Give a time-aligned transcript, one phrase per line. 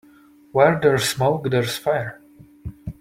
[0.51, 2.19] Where there's smoke there's fire.